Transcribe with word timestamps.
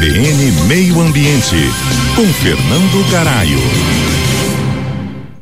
CBN 0.00 0.50
Meio 0.66 0.98
Ambiente, 0.98 1.56
com 2.16 2.24
Fernando 2.32 3.10
Garaio. 3.10 3.58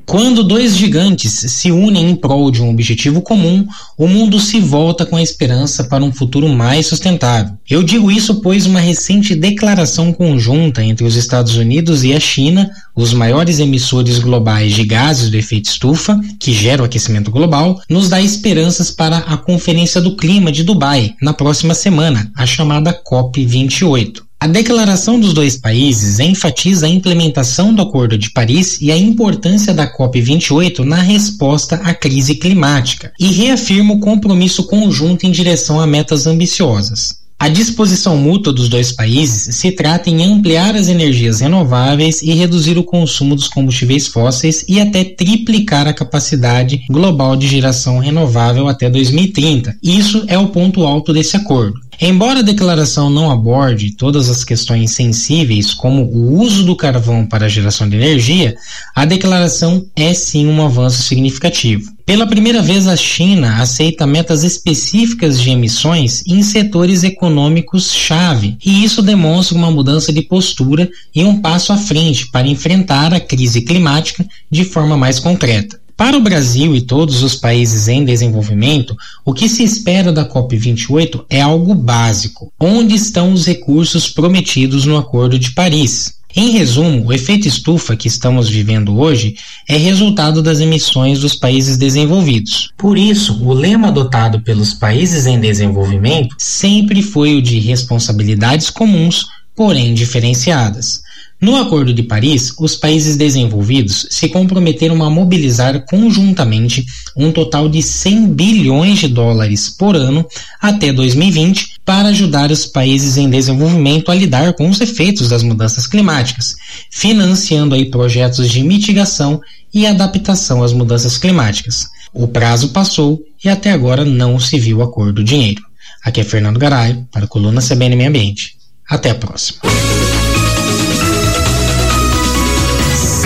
Quando 0.04 0.42
dois 0.42 0.76
gigantes 0.76 1.30
se 1.30 1.70
unem 1.70 2.10
em 2.10 2.16
prol 2.16 2.50
de 2.50 2.60
um 2.60 2.68
objetivo 2.68 3.22
comum, 3.22 3.64
o 3.96 4.08
mundo 4.08 4.40
se 4.40 4.58
volta 4.58 5.06
com 5.06 5.14
a 5.14 5.22
esperança 5.22 5.84
para 5.84 6.02
um 6.02 6.10
futuro 6.10 6.48
mais 6.48 6.88
sustentável. 6.88 7.54
Eu 7.70 7.84
digo 7.84 8.10
isso 8.10 8.40
pois 8.42 8.66
uma 8.66 8.80
recente 8.80 9.36
declaração 9.36 10.12
conjunta 10.12 10.82
entre 10.82 11.06
os 11.06 11.14
Estados 11.14 11.54
Unidos 11.54 12.02
e 12.02 12.12
a 12.12 12.18
China, 12.18 12.68
os 12.96 13.14
maiores 13.14 13.60
emissores 13.60 14.18
globais 14.18 14.72
de 14.74 14.84
gases 14.84 15.30
do 15.30 15.36
efeito 15.36 15.66
estufa, 15.66 16.20
que 16.40 16.52
gera 16.52 16.82
o 16.82 16.84
aquecimento 16.84 17.30
global, 17.30 17.80
nos 17.88 18.08
dá 18.08 18.20
esperanças 18.20 18.90
para 18.90 19.18
a 19.18 19.36
Conferência 19.36 20.00
do 20.00 20.16
Clima 20.16 20.50
de 20.50 20.64
Dubai 20.64 21.14
na 21.22 21.32
próxima 21.32 21.74
semana, 21.74 22.28
a 22.34 22.44
chamada 22.44 22.92
COP28. 22.92 24.26
A 24.40 24.46
declaração 24.46 25.18
dos 25.18 25.32
dois 25.32 25.56
países 25.56 26.20
enfatiza 26.20 26.86
a 26.86 26.88
implementação 26.88 27.74
do 27.74 27.82
Acordo 27.82 28.16
de 28.16 28.30
Paris 28.30 28.80
e 28.80 28.92
a 28.92 28.96
importância 28.96 29.74
da 29.74 29.92
COP28 29.92 30.84
na 30.84 31.02
resposta 31.02 31.74
à 31.82 31.92
crise 31.92 32.36
climática 32.36 33.12
e 33.18 33.32
reafirma 33.32 33.94
o 33.94 33.98
compromisso 33.98 34.68
conjunto 34.68 35.26
em 35.26 35.32
direção 35.32 35.80
a 35.80 35.88
metas 35.88 36.24
ambiciosas. 36.28 37.18
A 37.36 37.48
disposição 37.48 38.16
mútua 38.16 38.52
dos 38.52 38.68
dois 38.68 38.92
países 38.92 39.56
se 39.56 39.72
trata 39.72 40.08
em 40.08 40.22
ampliar 40.22 40.76
as 40.76 40.88
energias 40.88 41.40
renováveis 41.40 42.22
e 42.22 42.32
reduzir 42.32 42.78
o 42.78 42.84
consumo 42.84 43.34
dos 43.34 43.48
combustíveis 43.48 44.06
fósseis 44.06 44.64
e 44.68 44.80
até 44.80 45.02
triplicar 45.02 45.88
a 45.88 45.92
capacidade 45.92 46.84
global 46.88 47.36
de 47.36 47.48
geração 47.48 47.98
renovável 47.98 48.68
até 48.68 48.88
2030. 48.88 49.76
Isso 49.82 50.24
é 50.28 50.38
o 50.38 50.48
ponto 50.48 50.84
alto 50.84 51.12
desse 51.12 51.36
acordo. 51.36 51.87
Embora 52.00 52.38
a 52.38 52.42
declaração 52.42 53.10
não 53.10 53.28
aborde 53.28 53.90
todas 53.90 54.28
as 54.28 54.44
questões 54.44 54.92
sensíveis, 54.92 55.74
como 55.74 56.04
o 56.04 56.38
uso 56.40 56.64
do 56.64 56.76
carvão 56.76 57.26
para 57.26 57.46
a 57.46 57.48
geração 57.48 57.88
de 57.88 57.96
energia, 57.96 58.54
a 58.94 59.04
declaração 59.04 59.84
é 59.96 60.14
sim 60.14 60.46
um 60.46 60.64
avanço 60.64 61.02
significativo. 61.02 61.90
Pela 62.06 62.24
primeira 62.24 62.62
vez, 62.62 62.86
a 62.86 62.96
China 62.96 63.60
aceita 63.60 64.06
metas 64.06 64.44
específicas 64.44 65.40
de 65.40 65.50
emissões 65.50 66.22
em 66.24 66.40
setores 66.40 67.02
econômicos-chave, 67.02 68.56
e 68.64 68.84
isso 68.84 69.02
demonstra 69.02 69.58
uma 69.58 69.70
mudança 69.70 70.12
de 70.12 70.22
postura 70.22 70.88
e 71.12 71.24
um 71.24 71.40
passo 71.40 71.72
à 71.72 71.76
frente 71.76 72.30
para 72.30 72.46
enfrentar 72.46 73.12
a 73.12 73.18
crise 73.18 73.62
climática 73.62 74.24
de 74.48 74.64
forma 74.64 74.96
mais 74.96 75.18
concreta. 75.18 75.80
Para 75.98 76.16
o 76.16 76.20
Brasil 76.20 76.76
e 76.76 76.80
todos 76.80 77.24
os 77.24 77.34
países 77.34 77.88
em 77.88 78.04
desenvolvimento, 78.04 78.96
o 79.24 79.34
que 79.34 79.48
se 79.48 79.64
espera 79.64 80.12
da 80.12 80.24
COP28 80.24 81.24
é 81.28 81.40
algo 81.40 81.74
básico: 81.74 82.52
onde 82.58 82.94
estão 82.94 83.32
os 83.32 83.44
recursos 83.44 84.08
prometidos 84.08 84.86
no 84.86 84.96
Acordo 84.96 85.36
de 85.36 85.50
Paris? 85.50 86.14
Em 86.36 86.50
resumo, 86.50 87.06
o 87.06 87.12
efeito 87.12 87.48
estufa 87.48 87.96
que 87.96 88.06
estamos 88.06 88.48
vivendo 88.48 88.96
hoje 88.96 89.34
é 89.68 89.76
resultado 89.76 90.40
das 90.40 90.60
emissões 90.60 91.18
dos 91.18 91.34
países 91.34 91.76
desenvolvidos. 91.76 92.70
Por 92.78 92.96
isso, 92.96 93.42
o 93.42 93.52
lema 93.52 93.88
adotado 93.88 94.40
pelos 94.40 94.72
países 94.72 95.26
em 95.26 95.40
desenvolvimento 95.40 96.36
sempre 96.38 97.02
foi 97.02 97.34
o 97.34 97.42
de 97.42 97.58
responsabilidades 97.58 98.70
comuns, 98.70 99.26
porém 99.56 99.94
diferenciadas. 99.94 101.02
No 101.40 101.54
Acordo 101.54 101.94
de 101.94 102.02
Paris, 102.02 102.52
os 102.58 102.74
países 102.74 103.16
desenvolvidos 103.16 104.08
se 104.10 104.28
comprometeram 104.28 105.04
a 105.04 105.10
mobilizar 105.10 105.84
conjuntamente 105.86 106.84
um 107.16 107.30
total 107.30 107.68
de 107.68 107.80
100 107.80 108.32
bilhões 108.32 108.98
de 108.98 109.06
dólares 109.06 109.70
por 109.70 109.94
ano 109.94 110.26
até 110.60 110.92
2020 110.92 111.78
para 111.84 112.08
ajudar 112.08 112.50
os 112.50 112.66
países 112.66 113.16
em 113.16 113.30
desenvolvimento 113.30 114.10
a 114.10 114.16
lidar 114.16 114.52
com 114.54 114.68
os 114.68 114.80
efeitos 114.80 115.28
das 115.28 115.44
mudanças 115.44 115.86
climáticas, 115.86 116.56
financiando 116.90 117.76
aí 117.76 117.88
projetos 117.88 118.50
de 118.50 118.60
mitigação 118.64 119.40
e 119.72 119.86
adaptação 119.86 120.64
às 120.64 120.72
mudanças 120.72 121.18
climáticas. 121.18 121.86
O 122.12 122.26
prazo 122.26 122.70
passou 122.70 123.22
e 123.44 123.48
até 123.48 123.70
agora 123.70 124.04
não 124.04 124.40
se 124.40 124.58
viu 124.58 124.82
acordo 124.82 125.22
dinheiro. 125.22 125.62
Aqui 126.02 126.20
é 126.20 126.24
Fernando 126.24 126.58
Garay, 126.58 127.04
para 127.12 127.26
a 127.26 127.28
coluna 127.28 127.60
CBN 127.60 127.94
Meio 127.94 128.08
Ambiente. 128.08 128.56
Até 128.88 129.10
a 129.10 129.14
próxima. 129.14 129.60